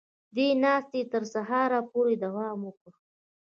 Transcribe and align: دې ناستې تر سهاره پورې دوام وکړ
دې 0.35 0.47
ناستې 0.63 1.01
تر 1.13 1.23
سهاره 1.33 1.79
پورې 1.91 2.13
دوام 2.23 2.57
وکړ 2.67 2.91